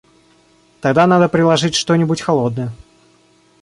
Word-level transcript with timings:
Тогда 0.81 1.05
надо 1.05 1.29
приложить 1.29 1.75
что-нибудь 1.75 2.21
холодное. 2.21 2.71